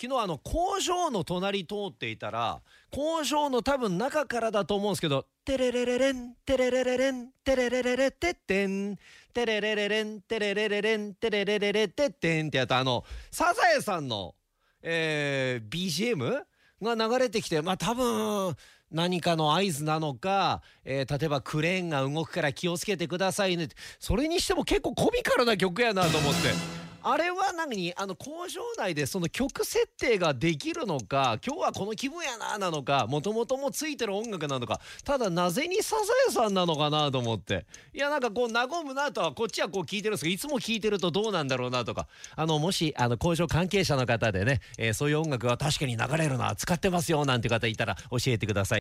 [0.00, 8.96] 昨日あの工場の隣通っていたら工場の多分中からだと思うんですけどテレレレレンテレレレレンテレレレレテッテン
[9.32, 14.34] テレレレレンテレレレレンテレレレレテッテンってやったあのサザエさんの、
[14.82, 16.42] えー、BGM
[16.82, 18.56] が流れてきてまあ多分
[18.90, 23.68] 何かの合図なのか、えー例えばクレーンが動くから気をつけてくださいね
[23.98, 26.81] それにしても結構コミカルな曲やなと思って。
[27.02, 27.72] あれは何？
[27.72, 37.66] にあの工場内でその曲設定ができるのか今日はこの気分やななのかもともともついてる音楽なのかただなぜにサザエさんなのかなと思って。
[37.92, 42.06] いやなんかこう和むなとはこっちはこう聞いてるんですけどいつも聞いてるとどうなんだろうなとか。
[42.36, 48.80] あのもしあの工場関係者の方でね、えーそういう音楽は確かに流れるな使ってますよなんて方いたら教えてください。